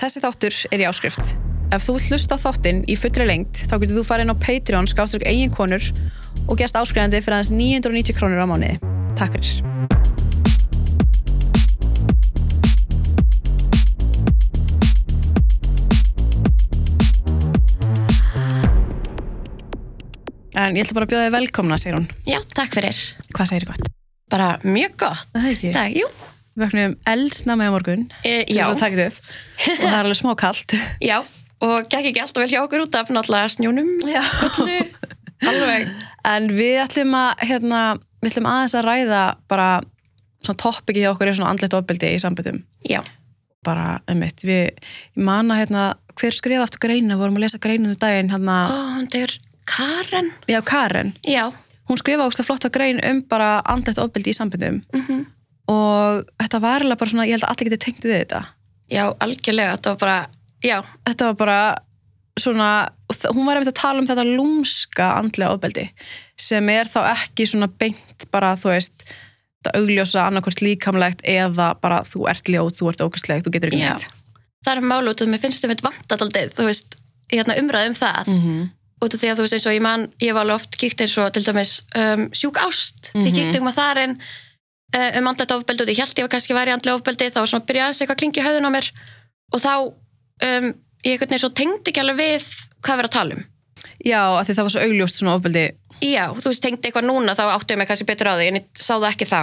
Þessi 0.00 0.20
þáttur 0.24 0.54
er 0.72 0.80
í 0.80 0.84
áskrift. 0.88 1.34
Ef 1.76 1.82
þú 1.84 1.98
hlusta 2.00 2.38
þáttinn 2.40 2.78
í 2.88 2.94
fullri 2.96 3.26
lengt, 3.28 3.58
þá 3.68 3.74
getur 3.82 3.98
þú 3.98 4.04
farið 4.08 4.24
inn 4.24 4.32
á 4.32 4.40
Patreon 4.40 4.88
skáströkk 4.88 5.26
eigin 5.28 5.52
konur 5.52 5.84
og 6.48 6.56
gerst 6.56 6.78
áskrifandi 6.80 7.20
fyrir 7.20 7.36
aðeins 7.36 7.52
990 7.52 8.16
krónur 8.16 8.40
á 8.40 8.48
mánuði. 8.48 8.80
Takk 9.20 9.36
fyrir. 9.36 9.60
En 20.56 20.80
ég 20.80 20.88
ætla 20.88 20.96
bara 20.96 21.04
að 21.04 21.12
bjóða 21.12 21.28
þig 21.28 21.36
velkomna, 21.36 21.76
segir 21.76 22.00
hún. 22.00 22.10
Já, 22.24 22.40
takk 22.56 22.80
fyrir. 22.80 23.04
Hvað 23.36 23.52
segir 23.52 23.68
gott? 23.74 23.94
Bara 24.32 24.54
mjög 24.64 24.96
gott. 25.04 25.28
Það 25.36 25.44
er 25.44 25.56
ekki? 25.58 25.76
Takk, 25.76 25.96
jú. 26.00 26.12
Við 26.56 26.64
vöknum 26.64 26.96
eldsna 27.08 27.56
með 27.58 27.74
morgun 27.76 28.06
E, 28.26 28.42
að 28.42 28.72
og 28.74 28.80
það 28.80 29.92
er 29.92 29.98
alveg 30.00 30.18
smá 30.18 30.32
kalt. 30.40 30.74
já. 31.10 31.20
Og 31.60 31.86
gekk 31.92 32.10
ekki 32.10 32.22
alltaf 32.22 32.42
vel 32.42 32.50
hjá 32.50 32.62
okkur 32.64 32.86
út 32.86 32.96
af 32.96 33.10
náttúrulega 33.12 33.52
snjónum. 33.52 33.90
Alveg. 35.50 35.88
En 36.28 36.48
við 36.52 36.78
ætlum 36.82 37.14
að, 37.16 37.44
hérna, 37.48 37.80
við 38.20 38.32
ætlum 38.32 38.48
aðeins 38.50 38.76
að 38.76 38.86
ræða 38.88 39.22
bara 39.48 39.68
svona 40.40 40.60
toppikið 40.60 41.04
hjá 41.04 41.10
okkur 41.14 41.30
er 41.30 41.36
svona 41.38 41.52
andlegt 41.54 41.76
ofbeldi 41.76 42.12
í 42.16 42.20
samböndum. 42.20 42.62
Já. 42.88 43.00
Bara, 43.64 44.00
einmitt, 44.08 44.40
við, 44.44 44.70
ég 45.16 45.24
man 45.24 45.52
að, 45.52 45.62
hérna, 45.62 45.86
hver 46.20 46.36
skrifa 46.36 46.64
aftur 46.64 46.82
greina, 46.84 47.18
vorum 47.20 47.36
að 47.36 47.46
lesa 47.46 47.60
greinu 47.60 47.92
um 47.92 47.98
daginn, 48.00 48.32
hérna, 48.32 48.56
hún 48.96 49.08
tegur 49.12 49.36
Karen. 49.68 50.32
já, 50.48 50.60
Karen. 50.64 51.12
Já. 51.28 51.50
Hún 51.88 52.00
skrifa 52.00 52.24
ógst 52.28 52.44
flotta 52.46 52.70
grein 52.72 53.00
um 53.04 53.20
bara 53.28 53.60
andlegt 53.68 54.00
ofbeldi 54.00 54.32
í 54.32 54.36
samböndum 54.36 54.82
Mm 54.92 55.26
og 55.70 56.26
þetta 56.40 56.60
var 56.62 56.84
alveg 56.84 57.00
bara 57.00 57.12
svona, 57.12 57.28
ég 57.28 57.38
held 57.38 57.46
að 57.46 57.54
allir 57.54 57.70
geti 57.70 57.84
tengt 57.84 58.08
við 58.08 58.18
þetta. 58.18 58.42
Já, 58.90 59.04
algjörlega. 59.22 59.76
Þetta 59.78 59.94
var 59.94 60.00
bara, 60.02 60.18
já. 60.66 60.76
Þetta 61.06 61.30
var 61.30 61.38
bara 61.38 61.60
svona, 62.40 62.68
hún 63.30 63.46
var 63.46 63.58
einmitt 63.58 63.72
að 63.72 63.80
tala 63.80 64.02
um 64.02 64.08
þetta 64.08 64.26
lúmska 64.28 65.10
andlega 65.18 65.54
ofbeldi 65.54 65.88
sem 66.40 66.70
er 66.72 66.88
þá 66.90 67.00
ekki 67.12 67.46
svona 67.48 67.68
beint 67.80 68.26
bara, 68.32 68.54
þú 68.58 68.72
veist, 68.72 69.04
þetta 69.60 69.76
augljósa 69.76 70.24
annarkvort 70.26 70.62
líkamlegt 70.64 71.22
eða 71.28 71.74
bara 71.82 72.00
þú 72.08 72.24
ert 72.32 72.48
ljóð, 72.48 72.72
þú 72.78 72.90
ert 72.92 73.04
ógæstlegt, 73.04 73.46
þú 73.46 73.54
getur 73.56 73.72
ekki 73.74 73.82
neitt. 73.84 74.08
Það 74.64 74.76
er 74.76 74.88
málu 74.92 75.12
út 75.12 75.22
af 75.22 75.30
mér 75.30 75.42
finnst 75.42 75.64
þeim 75.64 75.76
vant 75.84 76.14
alltaf, 76.16 76.54
þú 76.56 76.68
veist, 76.68 76.96
hérna 77.32 77.58
umræði 77.60 77.92
um 77.92 77.98
það. 77.98 78.28
Mm 78.28 78.40
-hmm. 78.44 78.68
Út 79.00 79.14
af 79.14 79.20
því 79.20 79.28
að 79.30 79.36
þú 79.36 79.44
veist 79.44 79.56
eins 79.56 79.66
og 79.66 79.72
ég 79.72 79.82
man, 79.82 80.12
ég 80.20 80.34
var 80.34 80.42
alveg 80.44 80.54
oft 80.54 80.76
kíkt 80.76 81.00
eins 81.00 81.18
og 81.18 81.32
til 81.32 81.44
dæmis 81.44 81.80
um, 81.96 82.28
sjúk 82.32 82.56
ást. 82.56 83.10
Mhm. 83.14 83.24
Því 83.24 83.30
kíkt 83.36 83.58
um 83.60 83.68
að 83.68 83.78
uh, 83.78 84.16
um 84.90 85.30
andlet 85.30 85.54
ofbeldi 85.54 85.84
og 85.84 85.90
ég 85.92 86.00
held 86.02 86.18
ég 86.18 86.26
var 86.26 86.32
kannski 86.34 86.56
væri 86.56 86.74
andlet 86.74 86.94
ofbeldi 86.96 87.30
þá 87.30 87.40
svona 87.44 87.62
að 87.62 87.66
byrja 87.68 87.84
aðeins 87.84 88.00
eitthvað 88.02 88.16
að 88.16 88.22
klingi 88.22 88.44
höfðun 88.46 88.68
á 88.68 88.74
mér 88.74 88.88
og 89.54 89.62
þá 89.62 89.74
um, 90.48 90.72
ég 91.06 91.26
tengdi 91.28 91.92
ekki 91.92 92.02
alveg 92.02 92.18
við 92.18 92.48
hvað 92.80 92.96
við 92.96 92.98
erum 92.98 93.10
að 93.10 93.16
tala 93.16 93.36
um. 93.36 93.44
Já, 94.00 94.20
af 94.40 94.48
því 94.48 94.56
það 94.56 94.66
var 94.66 94.74
svo 94.74 94.82
augljóst 94.86 95.20
svona 95.20 95.36
ofbeldi. 95.36 95.64
Já, 96.00 96.24
þú 96.32 96.50
veist, 96.50 96.62
tengdi 96.64 96.88
eitthvað 96.88 97.06
núna 97.06 97.36
þá 97.36 97.44
áttu 97.52 97.74
ég 97.74 97.80
mig 97.80 97.88
kannski 97.90 98.08
betur 98.08 98.32
á 98.32 98.34
því 98.40 98.46
en 98.48 98.58
ég 98.60 98.68
sá 98.80 98.94
það 98.96 99.10
ekki 99.12 99.28
þá. 99.28 99.42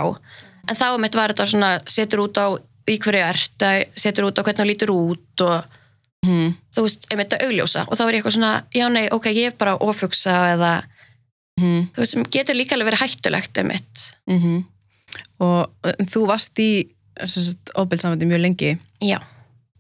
En 0.68 0.78
þá 0.78 0.88
mitt 1.02 1.18
var 1.18 1.34
þetta 1.34 1.46
svona 1.52 1.72
setur 1.86 2.24
út 2.26 2.40
á 2.42 2.48
í 2.88 2.98
hverju 3.04 3.24
ert, 3.24 3.66
setur 3.94 4.30
út 4.30 4.40
á 4.40 4.46
hvernig 4.46 4.62
það 4.62 4.72
lítur 4.72 4.94
út 4.96 5.46
og 5.46 5.76
Mm. 6.26 6.56
þú 6.74 6.82
veist, 6.82 7.06
einmitt 7.12 7.34
að 7.36 7.44
augljósa 7.46 7.84
og 7.86 7.94
þá 7.94 8.02
er 8.04 8.16
ég 8.16 8.20
eitthvað 8.20 8.36
svona, 8.36 8.54
já 8.74 8.88
nei, 8.90 9.04
ok, 9.14 9.28
ég 9.38 9.52
er 9.52 9.58
bara 9.60 9.78
ofugsa 9.86 10.38
eða, 10.56 10.72
Mm 11.58 11.88
þú 11.94 12.02
veist, 12.04 12.18
getur 12.34 12.58
líka 12.58 12.76
alveg 12.76 12.92
verið 12.92 13.04
hættulegt. 13.04 13.58
-hmm. 14.42 14.64
Og 15.44 15.94
þú 16.10 16.26
varst 16.30 16.60
í 16.62 16.72
ofbeldssambandi 17.18 18.28
mjög 18.30 18.44
lengi, 18.44 18.74
Já, 19.02 19.18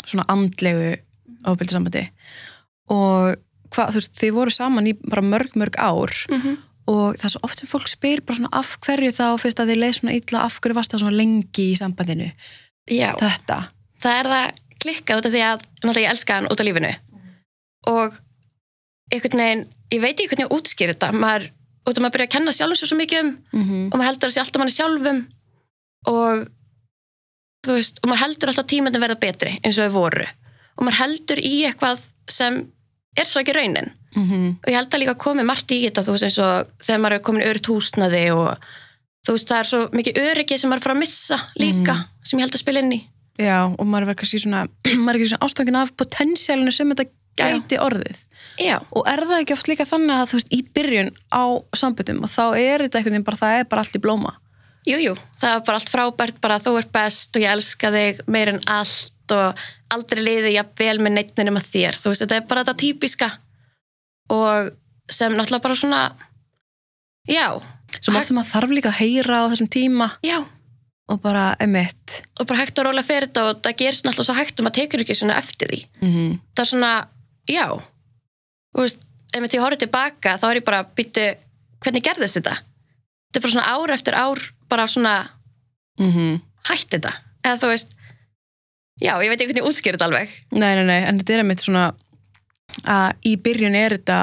svona 0.06 0.26
andlegu 0.32 0.96
ofbeldssambandi 1.48 2.08
og 2.94 3.36
hvað, 3.74 3.92
þú 3.92 4.00
veist, 4.00 4.16
þið 4.18 4.34
voru 4.34 4.54
saman 4.54 4.88
í 4.90 4.96
bara 4.98 5.22
mörg, 5.26 5.54
mörg 5.60 5.78
ár. 5.78 6.14
Mm 6.32 6.58
og 6.88 7.18
það 7.20 7.26
er 7.28 7.34
svo 7.34 7.42
oft 7.44 7.62
sem 7.62 7.70
fólk 7.70 7.90
spyr 7.92 8.22
bara 8.24 8.40
svona 8.40 8.54
af 8.56 8.76
hverju 8.86 9.12
þá 9.16 9.26
fyrst 9.42 9.60
að 9.60 9.74
þið 9.74 9.82
leið 9.82 9.96
svona 9.98 10.16
illa? 10.16 10.44
Af 10.46 10.60
hverju 10.64 10.78
varst 10.78 10.94
það 10.94 11.04
svona 11.04 11.20
lengi 11.20 11.66
í 11.74 11.76
sambandinu? 11.80 12.30
Já. 12.88 13.10
þetta. 13.20 13.58
Það 14.04 14.20
er 14.22 14.30
það 14.32 14.62
klikkað 14.84 15.20
út 15.20 15.28
af 15.28 15.34
því 15.34 15.42
að 15.44 15.66
náttúrulega 15.66 16.06
ég 16.06 16.14
elska 16.14 16.38
hann 16.38 16.48
út 16.48 16.64
af 16.64 16.68
lífinu. 16.68 16.94
Og 17.92 18.20
einhvern 19.12 19.44
veginn, 19.44 19.66
ég 19.92 20.04
veit 20.04 20.14
ekki 20.14 20.30
hvernig 20.32 20.48
ég 20.48 20.56
útskýr 20.56 20.94
þetta. 20.94 21.12
Maður, 21.16 21.50
út 21.88 21.98
af 21.98 22.04
maður 22.04 22.16
byrja 22.18 22.28
að 22.28 22.36
kenna 22.36 22.54
sjálfum 22.56 22.80
svo, 22.80 22.90
svo 22.92 23.00
mikið 23.00 23.20
um 23.24 23.30
mm 23.32 23.64
-hmm. 23.64 23.84
og 23.92 23.98
maður 23.98 24.10
heldur 24.12 24.30
að 24.30 24.36
sé 24.36 24.42
alltaf 24.44 24.62
manni 24.62 24.76
sjálfum 24.76 25.20
og 26.08 26.48
þú 27.68 27.78
veist, 27.78 28.02
og 28.02 28.10
maður 28.10 28.24
heldur 28.24 28.52
alltaf 28.52 28.68
tímandi 28.72 29.02
verða 29.02 29.20
betri 29.22 29.60
eins 29.64 29.78
og 29.78 29.88
þau 29.88 29.96
voru. 29.98 30.28
Og 30.78 30.86
maður 30.86 31.00
heldur 31.02 31.40
í 31.40 31.56
eitthvað 31.68 32.04
sem 32.30 32.60
er 33.18 33.26
svo 33.26 33.42
ekki 33.42 33.56
raunin. 33.58 33.92
Og 34.64 34.70
ég 34.72 34.78
held 34.78 34.94
að 34.94 35.04
líka 35.04 35.18
komi 35.22 35.44
margt 35.44 35.72
í 35.72 35.84
þetta 35.86 36.04
þú 36.06 36.16
veist 36.16 36.28
eins 36.28 36.40
og 36.42 36.72
þegar 36.86 37.02
maður 37.04 37.18
er 37.18 37.26
komin 37.28 37.44
í 37.44 37.50
örygt 37.50 37.70
húsnaði 37.70 38.24
og 38.34 38.70
þú 39.26 39.36
veist 39.36 39.52
það 39.52 39.60
er 39.60 39.70
svo 39.72 39.82
mikið 40.00 40.20
öryggi 40.24 40.58
sem 40.58 40.70
maður 40.72 40.82
er 40.82 40.88
fara 40.88 40.96
að 40.96 41.04
missa 41.04 41.38
líka 41.60 41.96
sem 42.24 42.40
ég 42.40 42.46
held 42.46 42.58
að 42.58 42.64
spila 42.64 42.84
inn 42.84 42.98
í. 42.98 43.02
Já, 43.38 43.60
og 43.70 43.86
maður 43.86 44.14
er 44.14 44.18
kannski 44.18 44.42
svona 44.42 44.66
maður 45.06 45.14
er 45.14 45.20
ekki 45.20 45.32
svona 45.34 45.46
ástofngin 45.46 45.82
af 45.82 45.94
potensiálinu 46.00 46.74
sem 46.74 46.94
þetta 46.94 47.10
gæti 47.38 47.80
orðið. 47.82 48.24
Já, 48.58 48.78
og 48.92 49.08
er 49.10 49.24
það 49.24 49.42
ekki 49.44 49.56
oft 49.56 49.70
líka 49.70 49.86
þannig 49.86 50.16
að 50.18 50.30
þú 50.32 50.40
veist 50.40 50.54
í 50.54 50.60
byrjun 50.76 51.12
á 51.30 51.44
sambundum 51.78 52.24
og 52.26 52.32
þá 52.34 52.46
er 52.58 52.86
þetta 52.86 53.00
einhvern 53.00 53.18
veginn 53.18 53.28
bara, 53.28 53.42
það 53.44 53.60
er 53.60 53.70
bara 53.70 53.86
allt 53.86 53.98
í 53.98 54.04
blóma? 54.04 54.34
Jú, 54.88 54.98
jú, 55.04 55.14
það 55.42 55.54
er 55.54 55.64
bara 55.68 55.82
allt 55.82 55.92
frábært 55.92 56.42
bara 56.42 56.60
þú 56.64 56.78
ert 56.80 56.92
best 56.96 57.36
og 57.36 57.44
ég 57.44 57.54
elska 57.54 57.92
þig 57.94 58.22
meir 58.32 58.54
en 58.54 58.62
allt 58.72 59.36
og 59.36 59.66
aldrei 59.94 60.24
liði 60.24 60.54
ég 60.56 60.70
vel 60.80 60.98
með 61.04 61.18
neittnin 61.18 61.52
um 61.52 61.60
að 61.60 61.72
þér. 61.74 62.00
Þú 62.00 62.12
veist, 62.12 62.24
þetta 62.24 62.38
er 62.38 62.46
bara 62.50 62.64
þetta 62.64 62.82
típiska. 62.82 63.30
Og 64.34 64.72
sem 65.12 65.36
náttúrulega 65.36 65.64
bara 65.64 65.80
svona 65.80 66.02
já, 67.28 67.48
sem 68.00 68.16
oft 68.16 68.30
sem 68.30 68.38
maður 68.38 68.52
þarf 68.54 68.76
líka 68.76 68.92
að 68.92 69.02
heyra 69.02 69.44
á 69.44 69.50
þessum 69.52 69.72
tíma. 69.72 70.10
Já. 70.26 70.40
Og 71.08 71.22
bara 71.24 71.54
emitt 71.64 72.22
og 72.36 72.48
bara 72.50 72.66
hægt 72.66 72.80
að 72.80 72.90
róla 72.90 73.04
fyrir 73.08 73.30
þetta 73.30 73.46
og 73.48 73.62
það 73.64 73.78
gerist 73.80 74.08
náttúrulega 74.08 74.28
svo 74.28 74.36
hægt 74.36 74.60
og 74.60 74.68
maður 74.68 74.80
tekur 74.82 75.04
ekki 75.04 75.16
svona 75.16 75.38
eftir 75.40 75.72
því. 75.72 75.80
Mm 76.02 76.12
-hmm. 76.16 76.34
það 76.56 76.64
er 76.64 76.72
svona, 76.72 76.92
já. 77.50 77.68
Þú 78.76 78.86
veist, 78.86 79.04
ef 79.34 79.48
ég 79.48 79.64
horfði 79.64 79.84
tilbaka 79.86 80.38
þá 80.42 80.48
er 80.50 80.62
ég 80.62 80.68
bara, 80.68 80.84
býttu, 80.98 81.28
hvernig 81.84 82.06
gerðist 82.06 82.40
þetta? 82.40 82.58
Þetta 83.28 83.40
er 83.40 83.46
bara 83.46 83.56
svona 83.56 83.76
ár 83.76 83.96
eftir 83.98 84.18
ár 84.18 84.44
bara 84.68 84.88
svona 84.92 85.14
hætt 86.68 86.90
þetta, 86.92 87.14
eða 87.46 87.60
þú 87.62 87.70
veist 87.72 87.94
já, 89.02 89.14
ég 89.22 89.30
veit 89.30 89.40
ekki 89.40 89.52
hvernig 89.52 89.64
ég 89.64 89.70
útskýr 89.70 89.96
þetta 89.96 90.10
alveg. 90.10 90.34
Nei, 90.52 90.74
nei, 90.78 90.84
nei, 90.88 91.00
en 91.08 91.22
þetta 91.22 91.38
er 91.38 91.44
emitt 91.46 91.64
svona 91.64 91.88
að 92.88 93.30
í 93.30 93.38
byrjun 93.42 93.78
er 93.78 93.96
þetta 93.98 94.20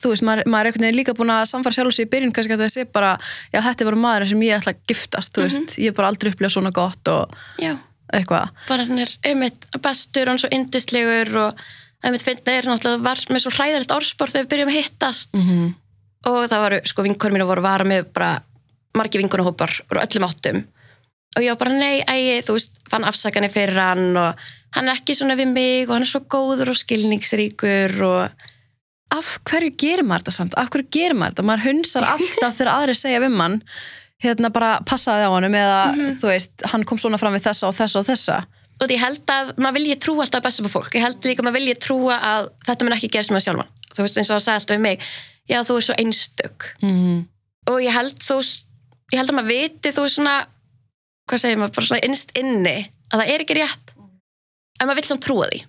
þú 0.00 0.14
veist, 0.14 0.24
maður, 0.24 0.48
maður 0.48 0.60
er 0.60 0.70
einhvern 0.70 0.86
veginn 0.86 0.98
líka 0.98 1.14
búin 1.16 1.32
að 1.34 1.42
samfara 1.50 1.76
sjálf 1.76 1.94
sér 1.94 2.08
í 2.08 2.10
byrjun 2.14 2.32
kannski 2.36 2.56
að 2.56 2.64
það 2.64 2.72
sé 2.74 2.86
bara 2.88 3.12
já, 3.52 3.60
þetta 3.60 3.84
er 3.84 3.90
bara 3.90 4.00
maður 4.04 4.30
sem 4.30 4.44
ég 4.46 4.56
ætla 4.56 4.74
að 4.74 4.82
giftast 4.90 5.36
þú 5.36 5.44
veist, 5.44 5.76
ég 5.80 5.92
er 5.92 5.96
bara 5.98 6.10
aldrei 6.12 6.32
upplegað 6.32 6.54
svona 6.56 6.72
gott 6.76 7.12
og 7.12 7.36
já, 7.60 7.74
eitthvað. 8.16 8.54
Bara 8.70 8.86
hann 8.88 9.04
er 9.04 9.12
einmitt 9.28 9.68
bestur 9.84 10.26
og 10.26 10.34
hann 10.34 10.42
svo 10.42 10.52
yndislegur 10.56 11.32
og 11.44 11.64
einmitt 12.04 12.24
finna 12.24 12.56
er 12.56 12.68
náttúrulega 12.68 13.04
var 13.04 13.22
með 13.28 13.44
svo 13.44 13.54
hræðilegt 13.54 13.94
orðspor 13.94 14.32
þegar 14.32 14.46
við 14.46 14.52
byrjum 14.52 14.72
að 14.72 14.78
hittast 14.78 15.34
mm 15.36 15.46
-hmm. 15.48 15.72
og 16.30 16.38
það 16.48 16.64
varu, 16.64 16.80
sko, 16.84 17.04
vinkur 17.06 17.34
mínu 17.34 17.48
voru 17.48 17.64
vara 17.64 17.84
með 17.84 18.12
bara 18.14 18.30
margi 18.96 19.20
vinkunahópar 19.20 19.82
úr 19.90 20.02
öllum 20.04 20.28
áttum 20.28 20.64
og 21.36 21.42
ég 21.44 21.52
var 21.52 21.60
bara, 21.60 21.74
nei, 21.78 22.02
ægi, 22.02 22.40
þú 22.46 22.56
veist 22.56 22.80
fann 22.90 23.04
afsakanir 23.06 23.52
fyrir 23.52 23.78
hann 23.78 24.16
og 24.16 24.34
hann 24.74 24.88
er 24.88 24.98
ekki 24.98 25.14
svona 25.14 25.36
við 25.38 25.52
mig 25.52 25.88
og 25.88 25.94
hann 25.94 26.06
er 26.06 26.10
svo 26.10 26.22
góður 26.26 26.72
og 26.72 26.80
skilningsríkur 26.80 28.02
og 28.06 28.30
af 29.10 29.30
hverju 29.46 29.74
gerir 29.78 30.06
maður 30.06 30.24
þetta 30.24 30.36
samt? 30.36 30.54
Af 30.58 30.70
hverju 30.70 30.86
gerir 30.94 31.16
maður 31.18 31.34
þetta? 31.34 31.46
Maður 31.48 31.66
hunsar 31.66 32.06
alltaf 32.06 32.56
þegar 32.58 32.72
aðri 32.74 32.94
segja 32.94 33.22
við 33.22 33.34
mann 33.34 33.60
hérna 34.22 34.50
bara 34.54 34.78
passaði 34.86 35.26
á 35.26 35.30
honum 35.32 35.54
eða 35.56 35.80
þú 36.18 36.30
veist, 36.30 36.52
hann 36.70 36.84
kom 36.86 36.98
svona 37.00 37.18
fram 37.18 37.34
við 37.34 37.48
þessa 37.48 37.70
og 37.70 37.76
þessa 37.78 38.02
og 38.02 38.08
þessa 38.10 38.38
og 38.80 38.92
ég 38.94 39.02
held 39.02 39.32
að 39.34 39.50
maður 39.60 39.76
vilji 39.78 39.96
trúa 40.00 40.24
alltaf 40.24 40.44
bestu 40.44 40.64
på 40.64 40.72
fólk. 40.72 40.94
Ég 40.96 41.04
held 41.04 41.26
líka 41.28 41.42
að 41.42 41.48
maður 41.48 41.58
vilji 41.60 41.76
trúa 41.84 42.16
að 42.30 42.48
þetta 42.68 42.86
mun 42.86 42.96
ekki 42.96 43.10
gerast 43.12 43.34
með 43.34 43.44
sjálfan. 43.46 43.74
Þú 43.90 44.06
veist 44.06 44.20
eins 44.20 44.30
og 44.30 44.36
það 44.36 44.44
sagði 44.46 44.60
alltaf 44.60 44.76
við 44.76 44.84
mig 44.86 45.04
já 45.50 45.58
þú 45.66 45.76
er 45.76 45.86
svo 45.86 45.94
einstök. 45.98 46.68
Mm 46.80 46.96
-hmm. 46.96 47.20
og 47.70 47.78
ég 47.82 47.92
held 47.92 48.18
þú 48.18 48.38
ég 49.12 49.18
held 49.18 49.30
að 49.30 49.36
maður 49.36 49.52
viti 49.52 49.92
þú 49.96 50.04
er 50.04 50.14
svona 50.16 50.46
hvað 51.30 51.38
segir 51.38 51.58
maður, 51.58 51.74
bara 51.74 51.86
svona 51.86 52.06
innst 52.06 52.38
inni 52.38 52.78
að 53.10 53.20
það 53.20 53.30
er 53.34 53.40
ekki 53.40 53.58
rétt. 53.58 53.86
En 54.80 54.88
maður 54.88 55.00
vill 55.00 55.10
samt 55.10 55.24
trúa 55.24 55.48
því. 55.50 55.64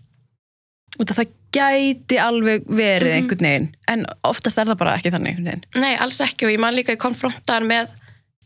Af 1.00 1.18
það 1.18 1.28
gæti 1.52 2.18
alveg 2.20 2.66
verið 2.68 3.12
Mhm. 3.12 3.18
einhvern 3.18 3.46
veginn. 3.48 3.76
En 3.88 4.06
oftast 4.24 4.58
er 4.58 4.66
það 4.66 4.78
bara 4.78 4.96
ekki 4.98 5.12
þannig 5.12 5.64
nei, 5.76 5.96
alls 5.96 6.20
ekki. 6.22 6.46
Og 6.46 6.52
ég 6.52 6.60
man 6.60 6.76
líka 6.76 6.94
í 6.94 6.98
konfrontaðan 6.98 7.68
með 7.68 7.88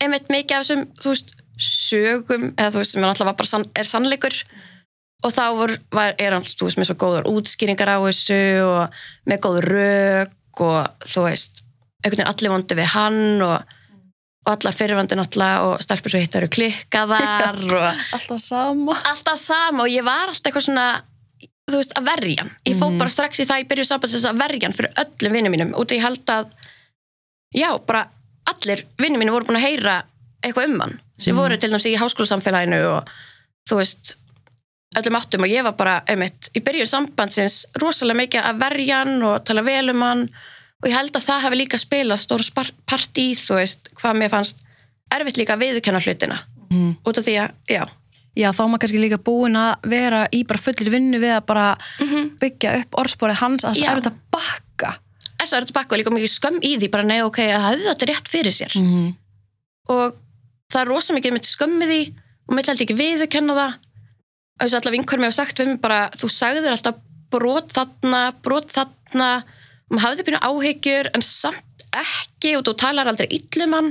einmitt 0.01 0.27
mikið 0.27 0.55
af 0.57 0.65
þessum 0.65 0.85
þú 1.01 1.11
veist, 1.13 1.29
sögum 1.61 2.49
eða 2.57 2.71
þú 2.75 2.81
veist, 2.81 2.95
sem 2.95 3.03
alltaf 3.07 3.47
sann, 3.49 3.65
er 3.75 3.87
sannleikur. 3.89 4.35
Og 5.25 5.31
þá 5.33 5.45
var, 5.57 5.71
var, 5.95 6.13
er 6.21 6.35
hann 6.35 6.43
þú 6.45 6.67
veist, 6.67 6.77
með 6.81 6.89
svo 6.91 6.97
góðar 7.01 7.29
útskýringar 7.31 7.89
á 7.95 7.97
þessu 8.03 8.41
og 8.65 8.99
með 9.25 9.39
góð 9.45 9.61
rök 9.65 10.61
og 10.65 11.07
þú 11.07 11.23
veist, 11.29 11.63
einhvern 12.03 12.19
veginn 12.21 12.31
allir 12.33 12.53
vondi 12.53 12.77
við 12.77 12.91
hann 12.93 13.41
og, 13.41 13.73
og 14.45 14.51
allar 14.53 14.75
fyrirvandi 14.77 15.17
náttúrulega 15.17 15.63
og 15.71 15.81
stelpur 15.81 16.13
svo 16.13 16.21
hitt 16.21 16.37
eru 16.37 16.51
klikkaðar 16.53 17.57
og 17.79 17.87
alltaf 17.89 18.43
sama. 18.43 18.97
Alltaf 19.09 19.39
sama 19.41 19.87
og 19.87 19.89
ég 19.93 20.05
var 20.05 20.29
alltaf 20.29 20.51
eitthvað 20.51 20.67
svona 20.67 20.87
þú 21.65 21.79
veist, 21.79 21.95
að 21.97 22.05
verja 22.11 22.43
hann. 22.43 22.51
Ég 22.69 22.77
fór 22.77 22.91
Mhm. 22.93 22.99
bara 23.01 23.09
strax 23.09 23.39
í 23.41 23.47
það 23.49 23.63
í 23.63 23.67
byrju 23.71 23.87
sambandsins 23.89 24.27
að 24.29 24.43
verja 24.43 24.67
hann 24.67 24.75
fyrir 24.77 24.93
öllum 25.01 25.33
vinnum 25.39 25.55
mínum 25.55 25.73
út 25.79 25.95
ég 25.95 26.03
held 26.05 26.29
að 26.29 26.51
já, 27.55 27.71
bara 27.87 28.03
allir 28.45 28.85
vinnum 29.01 29.17
mínum 29.23 29.33
voru 29.33 29.47
búin 29.49 29.57
að 29.57 29.65
heyra 29.71 29.95
eitthvað 30.45 30.69
um 30.69 30.79
hann 30.83 30.99
sem 31.17 31.35
Mhm. 31.35 31.41
voru 31.41 31.57
til 31.57 31.69
dæmis 31.71 31.85
í 31.85 31.95
háskólasamfélaginu 31.97 32.79
og 32.97 33.09
þú 33.69 33.77
veist 33.77 34.15
öllum 34.95 35.17
áttum 35.19 35.43
og 35.43 35.49
ég 35.49 35.63
var 35.63 35.73
bara, 35.73 36.01
einmitt, 36.07 36.49
í 36.55 36.61
byrju 36.63 36.85
sambandsins 36.87 37.65
rosalega 37.81 38.19
mikið 38.21 38.43
að 38.43 38.59
verja 38.59 38.97
hann 39.03 39.23
og 39.23 39.43
tala 39.45 39.61
vel 39.63 39.89
um 39.89 40.01
hann 40.01 40.21
og 40.83 40.89
ég 40.89 40.95
held 40.95 41.11
að 41.11 41.25
það 41.25 41.41
hefði 41.43 41.57
líka 41.61 41.77
spilað 41.79 42.19
stór 42.23 42.43
part 42.85 43.13
í, 43.17 43.31
þú 43.35 43.55
veist, 43.59 43.89
hvað 43.95 44.17
mér 44.17 44.29
fannst 44.29 44.57
erfitt 45.11 45.37
líka 45.37 45.55
að 45.55 45.63
viðurkenna 45.65 45.99
hlutina 46.03 46.39
Mhm. 46.71 46.95
út 47.05 47.17
af 47.17 47.23
því 47.25 47.35
að, 47.43 47.51
já 47.69 47.85
Já, 48.37 48.51
þá 48.51 48.59
er 48.65 48.67
maður 48.67 48.79
kannski 48.83 48.99
líka 48.99 49.17
búin 49.23 49.55
að 49.55 49.75
vera 49.87 50.27
í 50.33 50.43
bara 50.45 50.59
fullir 50.59 50.89
vinnu 50.91 51.19
við 51.19 51.37
að 51.39 51.45
bara 51.45 51.77
mm 52.01 52.31
byggja 52.41 52.81
upp 52.81 52.91
orðspórið 52.99 53.35
hans 53.39 53.63
að 53.63 53.75
það 53.79 53.91
er 53.91 54.01
þetta 54.01 54.13
bakka. 54.31 54.97
þess 55.39 55.53
að 55.53 55.61
þetta 55.63 55.73
bakka 55.73 55.93
og 55.95 55.99
líka 55.99 56.11
mikið 56.11 56.33
skömm 56.39 56.59
í 56.61 56.77
því 56.77 56.91
bara 56.91 57.03
nei 57.03 57.21
ok, 57.21 57.37
að 57.39 57.61
hafði 57.63 57.85
þetta 57.87 58.07
rétt 58.09 58.27
fyrir 58.27 58.51
sér 58.51 58.75
Mm. 58.75 59.15
og 59.87 60.15
það 60.75 60.81
er 60.83 60.91
rosa 60.91 61.15
mikið 61.15 61.35
með 61.35 61.49
skömmið 61.49 61.91
því 61.93 61.99
og 62.45 62.57
mitt 62.57 62.69
held 62.69 62.83
ekki 62.85 62.97
viðurkenna 62.99 63.57
það. 63.57 63.77
Og 64.55 64.63
þess 64.63 64.75
að 64.75 64.79
allar 64.81 64.95
vinkur 64.95 65.21
mér 65.21 65.31
hafa 65.31 65.37
sagt 65.39 65.61
við 65.61 65.71
mig 65.71 65.79
bara 65.83 66.01
þú 66.15 66.31
sagðir 66.31 66.75
alltaf 66.75 66.99
brot 67.33 67.71
þarna 67.75 68.19
brot 68.45 68.69
þarna 68.75 69.29
og 69.39 69.95
maður 69.95 70.05
hafði 70.05 70.25
pínu 70.27 70.41
áhyggjur 70.49 71.09
en 71.15 71.25
samt 71.25 71.87
ekki 71.95 72.53
og 72.59 72.67
þú 72.67 72.75
talar 72.83 73.09
aldrei 73.11 73.27
illum 73.39 73.75
hann. 73.77 73.89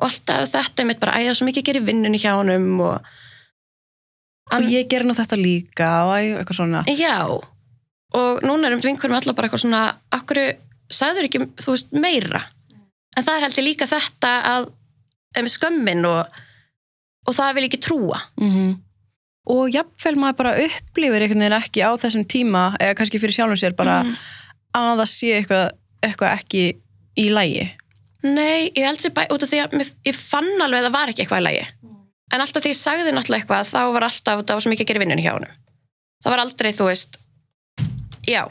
Og 0.00 0.08
alltaf 0.08 0.48
þetta 0.54 0.82
er 0.82 0.88
mitt 0.88 1.02
bara 1.02 1.18
æða 1.18 1.36
svo 1.38 1.48
mikið 1.48 1.74
að 1.74 1.80
í 1.82 1.86
vinnunni 1.90 2.22
hjá 2.22 2.32
honum 2.38 2.72
og 2.84 3.12
Og 4.52 4.66
ég 4.68 4.86
ger 4.90 5.06
nú 5.08 5.14
þetta 5.16 5.38
líka 5.40 5.90
og 6.04 6.14
eitthvað 6.18 6.58
svona. 6.58 6.82
Já, 6.92 7.24
og 8.14 8.42
núna 8.44 8.68
er 8.68 8.76
um 8.76 8.82
vinkur 8.84 9.10
með 9.10 9.22
allar 9.22 9.36
bara 9.38 9.48
eitthvað 9.48 9.62
svona, 9.64 9.82
akkur 10.12 10.40
sagður 10.92 11.28
ekki, 11.30 11.40
þú 11.64 11.74
veist, 11.74 11.94
meira? 11.96 12.42
En 13.16 13.24
það 13.24 13.38
er 13.38 13.46
heldur 13.46 13.66
líka 13.66 13.88
þetta 13.88 14.32
að 14.50 14.68
um 15.40 15.48
skömmin 15.50 16.04
og 16.08 16.40
og 17.26 17.32
það 17.34 17.54
vil 17.56 17.68
ekki 17.68 17.82
trúa. 17.84 18.20
Mm 18.40 18.80
Og 19.44 19.68
jafnvel 19.68 20.16
maður 20.16 20.36
bara 20.38 20.52
upplifir 20.56 21.20
einhvern 21.20 21.42
veginn 21.44 21.54
ekki 21.58 21.82
á 21.84 21.92
þessum 22.00 22.22
tíma 22.24 22.62
eða 22.80 22.94
kannski 22.96 23.18
fyrir 23.20 23.34
sjálfum 23.36 23.58
sér 23.60 23.74
bara 23.76 23.98
Mhm. 24.02 24.14
að 24.74 25.00
það 25.02 25.10
sé 25.10 25.32
eitthvað, 25.36 25.66
eitthvað 26.02 26.32
ekki 26.38 26.62
í 27.20 27.26
lægi. 27.28 27.66
Nei, 28.24 28.70
ég 28.72 28.86
held 28.86 28.96
sér 29.02 29.12
bæ, 29.12 29.26
út 29.28 29.42
af 29.44 29.48
því 29.50 29.60
að 29.68 29.92
ég 30.06 30.14
fann 30.16 30.48
alveg 30.64 30.80
að 30.80 30.86
það 30.88 30.92
var 30.96 31.08
ekki 31.12 31.22
eitthvað 31.26 31.42
í 31.42 31.44
lagi. 31.44 31.66
En 32.32 32.40
alltaf 32.40 32.62
því 32.64 32.70
ég 32.72 32.80
sagði 32.80 33.12
náttúrulega 33.12 33.44
eitthvað 33.44 33.68
þá 33.68 33.92
var 33.92 34.02
alltaf, 34.08 34.40
það 34.46 34.54
var 34.56 34.60
svo 34.64 34.70
mikið 34.72 34.84
að 34.84 34.88
gera 34.88 34.98
í 34.98 35.04
vinnunni 35.04 35.22
hjá 35.26 35.32
honum. 35.36 35.52
Það 36.24 36.30
var 36.32 36.40
aldrei, 36.46 36.72
þú 36.72 36.84
veist 36.88 37.18
já. 38.26 38.42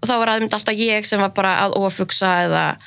Og 0.00 0.08
þá 0.08 0.14
var 0.22 0.28
aðeins 0.28 0.54
alltaf 0.54 0.78
ég 0.78 1.04
sem 1.10 1.18
var 1.20 1.30
bara 1.34 1.56
að 1.66 1.74
ofugsa 1.82 2.36
eða 2.46 2.78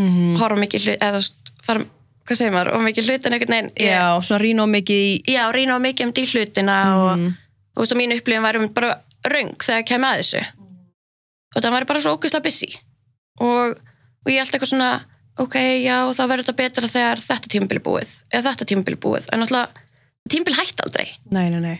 Mm 0.00 0.36
horfa 0.36 0.56
mikið 0.60 0.86
eða 0.98 1.12
þú 1.16 1.20
veist, 1.20 1.51
fara, 1.66 1.84
hvað 2.26 2.38
segir 2.40 2.52
maður, 2.54 2.72
of 2.76 2.82
mikið 2.86 3.08
hlutin 3.10 3.32
einhvern 3.36 3.54
veginn 3.56 3.70
ég- 3.76 3.92
Já, 3.92 4.06
svona 4.22 4.42
rýna 4.42 4.64
á 4.64 4.68
mikið 4.72 5.00
í... 5.06 5.12
já, 5.34 5.42
rýna 5.54 5.76
á 5.78 5.80
mikið 5.82 6.06
um 6.08 6.12
því 6.16 6.24
hlutina 6.32 6.76
og 6.96 7.12
Mm. 7.18 7.30
þú 7.74 7.80
veist, 7.82 7.92
og 7.92 7.98
mínu 8.02 8.18
upplifin 8.20 8.42
var 8.46 8.56
um 8.60 8.68
bara 8.68 8.90
röng 9.32 9.54
þegar 9.62 9.86
kem 9.86 10.02
að 10.08 10.18
þessu 10.22 10.42
og 11.56 11.62
það 11.62 11.70
var 11.76 11.84
bara 11.88 12.00
svo 12.02 12.14
ógeðslega 12.16 12.44
busy 12.46 12.68
og, 13.40 13.76
og 14.24 14.28
ég 14.30 14.38
held 14.42 14.52
eitthvað 14.54 14.72
svona 14.72 14.90
ok, 15.42 15.54
já, 15.82 15.96
þá 16.12 16.22
verður 16.28 16.44
þetta 16.44 16.56
betra 16.60 16.88
þegar 16.92 17.22
þetta 17.24 17.48
tímabil 17.54 17.78
er 17.78 17.84
búið, 17.86 18.10
eða 18.32 18.52
þetta 18.52 18.68
tímabil 18.72 18.94
er 18.96 19.00
búið 19.06 19.28
en 19.32 19.40
náttúrulega, 19.40 19.86
tímabil 20.28 20.56
hætti 20.58 20.84
aldrei 20.86 21.06
Nei, 21.32 21.46
nei, 21.50 21.60
nei. 21.64 21.78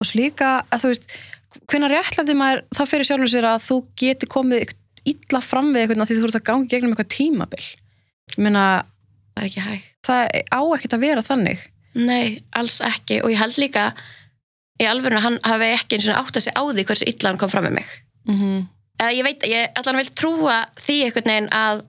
Og 0.00 0.06
svo 0.06 0.20
líka 0.20 0.50
að 0.70 0.82
þú 0.84 0.90
veist, 0.92 1.06
hvenær 1.72 1.94
réttlæti 1.96 2.34
maður 2.36 2.62
það 2.76 2.90
fyrir 2.92 3.08
sjálfum 3.08 3.30
sér 3.32 3.46
að 3.48 3.64
þú 3.64 3.76
geti 3.96 4.26
komið 4.28 4.74
illa 5.06 5.40
fram 5.40 5.70
við 5.72 5.86
eitthvað 5.86 6.10
því 6.10 6.16
þú 6.20 6.28
ert 6.28 6.38
að 6.40 6.46
gangi 6.50 6.68
gegnum 6.72 6.92
eitthvað 6.92 7.10
tímabil. 7.14 7.64
Ég 8.36 8.42
meina, 8.44 8.64
það 9.36 9.42
er 9.42 9.48
ekki 9.50 9.64
hægt. 9.66 9.90
Það 10.06 10.38
á 10.48 10.60
ekkert 10.76 10.96
að 10.96 11.04
vera 11.04 11.24
þannig. 11.26 11.66
nei, 11.96 12.42
alls 12.52 12.80
ekki, 12.84 13.22
og 13.24 13.32
ég 13.32 13.40
held 13.40 13.56
líka 13.60 13.90
í 14.80 14.84
að 14.84 15.20
hann 15.24 15.38
hafi 15.44 15.68
ekki 15.72 15.96
eins 15.96 16.08
og 16.12 16.18
átt 16.20 16.36
að 16.36 16.46
segja 16.46 16.60
á 16.60 16.64
því 16.68 16.84
hversu 16.88 17.08
illa 17.08 17.30
hann 17.30 17.40
kom 17.40 17.52
fram 17.52 17.64
með 17.64 17.78
mig. 17.78 17.92
Mm 18.28 18.38
-hmm. 18.40 18.66
eða 19.00 19.12
ég 19.16 19.24
veit, 19.24 19.46
ég 19.46 19.78
allan 19.80 20.00
vil 20.00 20.10
trúa 20.12 20.56
því 20.76 20.96
einhvern 21.04 21.30
veginn 21.30 21.52
að 21.52 21.84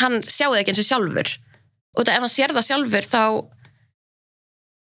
hann 0.00 0.22
sjáði 0.22 0.60
ekki 0.60 0.72
eins 0.72 0.82
og 0.84 0.88
sjálfur. 0.88 1.32
Og 1.98 2.08
ef 2.08 2.22
hann 2.22 2.36
sér 2.36 2.54
það 2.54 2.68
sjálfur 2.68 3.06
þá 3.14 3.24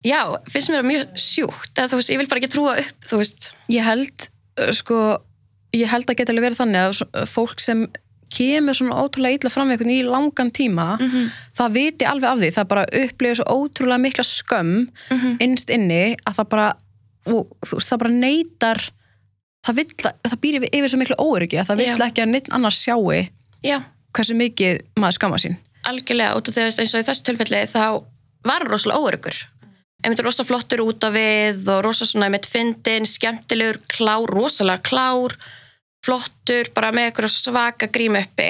já, 0.06 0.22
finnst 0.50 0.70
mér 0.70 0.82
það 0.82 0.92
mjög 0.92 1.06
sjúkt. 1.16 1.74
Eða 1.78 1.90
þú 1.92 2.00
veist, 2.00 2.10
ég 2.10 2.18
vil 2.18 2.28
bara 2.28 2.40
ekki 2.42 2.54
trúa 2.56 2.80
upp 2.80 3.08
þú 3.10 3.22
veist, 3.22 3.52
Ég 3.70 3.84
held, 3.84 4.28
sko, 4.72 4.98
ég 5.74 5.88
held 5.90 6.10
að 6.10 6.18
geta 6.18 6.32
alveg 6.34 6.48
verið 6.50 6.62
þannig 6.62 6.82
að 6.82 7.30
fólk 7.30 7.60
sem 7.60 7.88
kemur 8.34 8.78
svona 8.78 8.98
ótrúlega 9.04 9.40
illa 9.40 9.52
fram 9.54 9.70
við 9.70 9.76
einhvern 9.76 9.94
í 9.94 10.02
langan 10.08 10.52
tíma, 10.56 10.88
mm 11.00 11.30
það 11.56 11.76
viti 11.78 12.08
alveg 12.10 12.30
af 12.30 12.40
því, 12.42 12.50
það 12.52 12.68
bara 12.72 12.86
upplifir 13.00 13.38
svo 13.40 13.46
ótrúlega 13.60 14.02
mikla 14.04 14.24
skömm 14.24 14.90
-hmm. 15.10 15.38
innst 15.40 15.70
inni 15.70 16.16
að 16.28 16.36
það 16.40 16.50
bara, 16.50 16.68
og, 17.26 17.48
þú 17.66 17.80
það 17.80 18.02
bara 18.04 18.12
neytar, 18.12 18.82
það 19.68 19.76
það 20.30 20.40
býr 20.42 20.58
yfir, 20.60 20.70
yfir 20.74 20.90
svo 20.90 21.00
miklu 21.00 21.16
óöryggi 21.16 21.60
að 21.60 21.68
það 21.70 21.78
vill 21.78 21.88
Já. 21.88 22.06
ekki 22.08 22.22
að 22.22 22.30
neitt 22.30 22.52
annars 22.52 22.82
sjáu 22.84 23.28
já, 23.64 23.82
hversu 24.14 24.36
mikið 24.36 24.82
maður 25.00 25.18
skamma 25.18 25.38
sín. 25.38 25.58
algjörlega 25.84 26.36
út 26.36 26.50
af 26.50 26.54
því 26.54 26.62
að 26.62 26.80
eins 26.80 26.94
og 26.96 27.02
í 27.02 27.08
þessu 27.08 27.24
tilfelli 27.24 27.66
þá 27.72 28.04
var 28.46 28.60
hann 28.62 28.72
rosalega 28.72 29.00
óöryggur 29.00 29.38
einmitt 30.04 30.22
rosalega 30.22 30.50
flottur 30.50 30.84
út 30.86 31.04
af 31.08 31.14
við 31.16 31.70
og 31.72 31.84
rosalega 31.86 32.12
svona 32.12 32.30
einmitt 32.30 32.50
fyndin, 32.50 33.08
skemmtilegur 33.10 33.80
klár, 33.88 34.28
rosalega 34.30 34.84
klár 34.86 35.38
flottur, 36.06 36.70
bara 36.76 36.92
með 36.96 37.10
eitthvað 37.10 37.34
svaka 37.34 37.88
grímu 37.92 38.22
uppi 38.22 38.50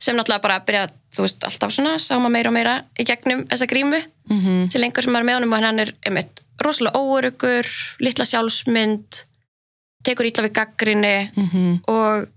sem 0.00 0.16
náttúrulega 0.16 0.42
bara 0.42 0.60
byrja, 0.64 0.86
þú 1.12 1.24
veist, 1.26 1.42
alltaf 1.44 1.72
svona 1.74 1.98
sá 2.00 2.14
maður 2.16 2.30
meira 2.36 2.48
og 2.50 2.54
meira 2.56 2.74
í 2.98 3.04
gegnum 3.04 3.46
þessa 3.50 3.66
grímu 3.68 4.00
Mm 4.30 4.40
-hmm. 4.40 4.68
til 4.70 4.80
lengur 4.80 5.02
sem 5.02 5.16
er 5.16 5.22
með 5.26 5.34
honum 5.34 5.52
og 5.52 5.58
hann 5.64 5.78
er 5.80 5.90
einmitt 6.06 6.40
rosalega 6.64 6.98
óöryggur, 6.98 7.66
litla 8.00 8.24
sjálfsmynd 8.24 9.24
tekur 10.04 10.26
ítla 10.26 10.44
við 10.46 10.52
gaggrinni 10.52 11.30
Mm 11.36 11.80
og 11.88 12.28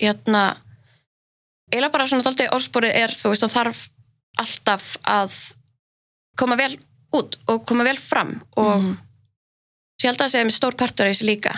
hérna 0.00 0.56
eiginlega 1.72 1.92
bara 1.92 2.06
svona 2.06 2.22
daldið 2.22 2.48
orðsporið 2.52 2.94
er 2.94 3.10
þú 3.10 3.28
veist 3.28 3.42
að 3.44 3.54
þarf 3.56 3.88
alltaf 4.38 4.96
að 5.04 5.32
koma 6.38 6.56
vel 6.56 6.78
út 7.12 7.36
og 7.48 7.66
koma 7.66 7.84
vel 7.84 7.96
fram 7.96 8.42
og 8.56 8.80
Mhm. 8.82 8.96
svo 10.00 10.04
ég 10.04 10.10
held 10.10 10.20
að 10.20 10.24
það 10.24 10.30
segja 10.30 10.44
með 10.44 10.58
stór 10.58 10.74
partur 10.76 11.06
af 11.06 11.12
þessu 11.12 11.24
líka 11.26 11.52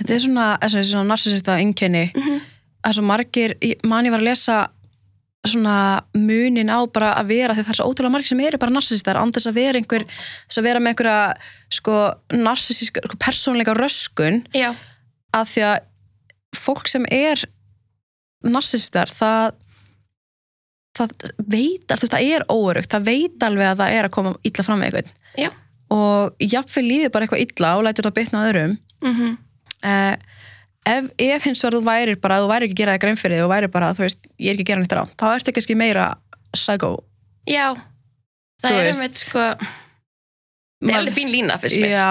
Þetta 0.00 0.14
er 0.16 0.22
svona, 0.24 0.46
svona, 0.64 0.84
svona 0.88 1.08
narsisista 1.12 1.56
einkenni. 1.60 2.06
Mm 2.16 2.22
-hmm. 2.26 2.40
að 2.88 2.94
svo 2.96 3.02
margir, 3.04 3.54
ég- 3.60 3.82
man 3.84 4.06
ég 4.06 4.10
var 4.14 4.20
að 4.22 4.30
lesa 4.30 4.58
svona 5.46 6.02
munin 6.14 6.68
á 6.68 6.84
bara 6.92 7.14
að 7.16 7.26
vera 7.32 7.54
því 7.54 7.62
það 7.64 7.70
er 7.72 7.78
svo 7.78 7.88
ótrúlega 7.88 8.12
margir 8.12 8.28
sem 8.28 8.40
eru 8.40 8.58
bara 8.58 8.72
narsisistar 8.72 9.16
þess 9.16 9.46
að 9.48 9.54
vera 9.56 9.78
einhver, 9.78 10.04
þess 10.48 10.58
að 10.58 10.62
vera 10.68 10.80
með 10.80 10.88
einhverja 10.92 11.34
sko 11.70 11.94
narsisísk 12.32 12.98
sko, 13.04 13.16
persónleika 13.16 13.74
röskun. 13.74 14.44
Já, 14.54 14.74
að 15.32 15.46
því 15.52 15.62
að 15.70 15.78
fólk 16.56 16.88
sem 16.88 17.04
er 17.10 17.44
narsisistar 18.44 19.08
það 19.08 19.52
það 20.98 21.12
veit, 21.38 21.86
þú 21.88 22.00
veist, 22.02 22.12
það 22.14 22.26
er 22.34 22.44
óörugt. 22.50 22.90
Það 22.92 23.04
veit 23.08 23.44
alveg 23.46 23.68
að 23.70 23.80
það 23.82 23.96
er 23.96 24.08
að 24.08 24.14
koma 24.16 24.32
illa 24.44 24.64
fram 24.66 24.80
með 24.80 24.86
einhvern. 24.90 25.12
Já. 25.38 25.50
og 25.90 26.36
jafnvel 26.38 26.84
líður 26.86 27.10
bara 27.10 27.26
eitthvað 27.26 27.40
illa 27.42 27.70
og 27.78 27.84
lætur 27.84 28.06
það 28.06 28.14
bitna 28.14 28.42
á 28.42 28.46
öðrum. 28.50 28.74
Mm 29.02 29.36
uh, 29.86 30.16
ef, 30.90 31.10
ef 31.18 31.46
hins 31.46 31.62
vegar 31.64 31.76
þú 31.78 31.82
værir 31.86 32.20
bara, 32.22 32.40
þú 32.42 32.50
væri 32.50 32.68
ekki 32.68 32.76
að 32.76 32.82
gera 32.82 32.96
það 32.96 33.04
grein 33.04 33.20
fyrir 33.20 33.38
þig 33.38 33.46
og 33.46 33.52
væri 33.54 33.70
bara, 33.76 33.92
þú 33.96 34.06
veist, 34.06 34.28
ég 34.38 34.50
er 34.50 34.58
ekki 34.58 34.66
að 34.66 34.72
gera 34.72 34.82
nýtt 34.84 34.96
á 34.96 35.04
þá 35.20 35.26
ertu 35.34 35.54
kannski 35.56 35.78
meira 35.78 36.08
psycho. 36.54 36.90
Já. 37.50 37.66
Þú 38.60 38.66
það 38.66 38.76
er 38.76 38.84
veist. 38.84 38.98
einmitt 38.98 39.20
sko 39.20 39.46
það 40.80 40.92
er 40.92 40.98
alveg 41.00 41.16
fín 41.16 41.32
lína 41.32 41.58
fyrst 41.60 41.80
mér. 41.80 41.94
Já, 41.94 42.10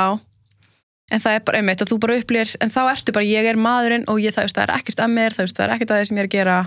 en 1.12 1.24
það 1.26 1.38
er 1.38 1.46
bara 1.50 1.62
einmitt 1.62 1.84
að 1.84 1.92
þú 1.92 2.00
bara 2.06 2.18
upplýr, 2.22 2.56
en 2.64 2.74
þá 2.74 2.82
ertu 2.94 3.16
bara, 3.16 3.28
ég 3.28 3.50
er 3.50 3.60
maðurinn 3.60 4.08
og 4.10 4.22
ég, 4.22 4.34
það, 4.36 4.52
það 4.56 4.66
er 4.68 4.76
ekkert 4.78 5.04
að 5.06 5.14
mér, 5.16 5.38
það, 5.38 5.54
er 5.66 5.76
ekkert 5.76 5.94
að 5.94 6.02
það 6.02 6.10
sem 6.10 6.20
ég 6.20 6.26
er 6.26 6.30
að 6.30 6.36
gera. 6.38 6.58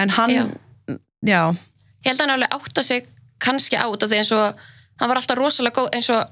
En 0.00 0.12
hann, 0.14 0.34
Já. 0.36 0.44
já, 1.26 1.40
ég 2.04 2.12
held 2.12 2.20
að 2.20 2.24
hann 2.24 2.34
alveg 2.36 2.52
átta 2.54 2.82
sig 2.86 3.08
kannski 3.42 3.76
át 3.76 4.04
af 4.04 4.10
því 4.10 4.20
eins 4.20 4.30
og 4.36 4.60
hann 5.00 5.10
var 5.10 5.18
alltaf 5.18 5.38
rosalega 5.38 5.80
góð 5.80 5.96
eins 5.96 6.10
og 6.14 6.30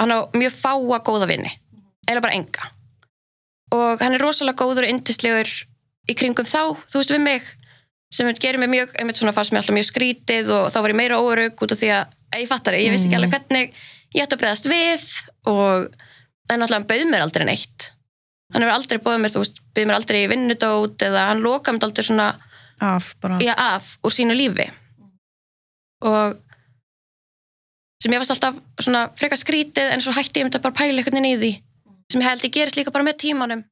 hann 0.00 0.12
á 0.12 0.18
mjög 0.36 0.56
fáa 0.58 0.98
góða 1.06 1.28
vinni 1.30 1.52
eða 2.10 2.22
bara 2.24 2.36
enga 2.36 2.68
og 3.74 4.02
hann 4.02 4.16
er 4.16 4.22
rosalega 4.22 4.58
góður 4.60 4.86
og 4.86 4.94
yndislegur 4.94 5.50
í 6.10 6.16
kringum 6.18 6.48
þá, 6.48 6.76
þú 6.90 7.00
veist 7.00 7.14
við 7.14 7.24
mig 7.24 7.48
sem 8.10 8.26
gerir 8.42 8.58
mig 8.58 8.70
mjög, 8.72 8.94
einmitt 8.98 9.20
svona 9.20 9.34
fannst 9.34 9.54
mér 9.54 9.62
alltaf 9.62 9.76
mjög 9.76 9.86
skrítið 9.86 10.50
og 10.54 10.66
þá 10.74 10.78
var 10.82 10.92
ég 10.92 10.98
meira 10.98 11.20
órug 11.22 11.62
út 11.62 11.74
af 11.74 11.78
því 11.78 11.90
að, 11.94 12.16
að 12.34 12.42
ég 12.42 12.50
fattar 12.50 12.74
það, 12.74 12.82
ég 12.82 12.94
vissi 12.94 13.06
ekki 13.06 13.18
alveg 13.20 13.34
hvernig 13.36 13.80
ég 14.16 14.24
ætti 14.24 14.36
að 14.36 14.42
breyðast 14.42 14.68
við 14.70 15.06
og 15.46 15.86
það 15.94 16.54
er 16.56 16.60
náttúrulega 16.60 16.78
hann 16.80 16.88
bauð 16.90 17.06
mér 17.12 17.24
aldrei 17.26 17.46
neitt. 17.46 17.90
Hann 18.50 18.64
hefur 18.64 18.74
aldrei 18.74 18.98
bóðið 19.04 19.22
mér, 19.22 19.32
þú 19.36 19.42
veist, 19.44 19.62
bauð 19.76 19.86
mér 19.86 19.98
aldrei 20.00 20.18
í 20.24 20.28
vinnudót 20.32 21.06
eða 21.06 21.26
hann 21.28 21.44
lokaði 21.44 21.78
mér 21.78 21.86
aldrei 21.86 22.08
svona 22.08 22.28
af 22.82 23.14
bara. 23.22 23.38
Já, 23.44 23.54
af 23.54 23.92
úr 24.02 24.16
sínu 24.16 24.34
lífi. 24.34 24.66
Og 26.10 26.40
sem 28.02 28.10
ég 28.10 28.18
varst 28.18 28.34
alltaf 28.34 28.58
svona 28.80 29.06
frekar 29.20 29.38
skrítið 29.38 29.94
en 29.94 30.02
svo 30.02 30.16
hætti 30.16 30.42
ég 30.42 30.48
myndi 30.48 30.62
bara 30.64 30.74
pæla 30.74 30.96
einhvern 30.98 31.20
veginn 31.20 31.30
í 31.30 31.38
því 31.38 31.52
sem 32.10 32.20
ég 32.20 32.28
held 32.28 32.44
ég 32.44 32.56
gerist 32.58 32.78
líka 32.78 32.92
bara 32.94 33.06
með 33.06 33.22
tímanum 33.24 33.64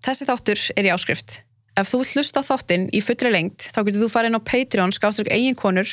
Þessi 0.00 0.24
þáttur 0.24 0.60
er 0.80 0.88
í 0.88 0.92
áskrift. 0.94 1.42
Ef 1.76 1.92
þú 1.92 2.00
hlusta 2.14 2.42
þáttinn 2.44 2.88
í 2.96 3.02
fullri 3.04 3.32
lengt, 3.34 3.68
þá 3.68 3.82
getur 3.84 4.06
þú 4.06 4.08
farið 4.14 4.32
inn 4.32 4.40
á 4.40 4.48
Patreon, 4.48 4.96
skáströkk 4.96 5.32
eigin 5.34 5.58
konur 5.60 5.92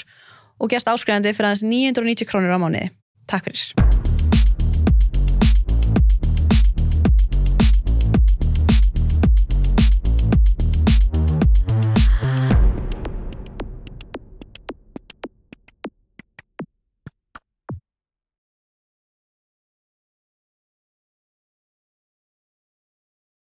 og 0.58 0.72
gerst 0.72 0.88
áskrifandi 0.88 1.36
fyrir 1.36 1.52
aðeins 1.52 1.68
990 1.68 2.32
krónur 2.32 2.56
á 2.56 2.60
mánuði. 2.60 2.90
Takk 3.28 3.52
fyrir. 3.52 4.37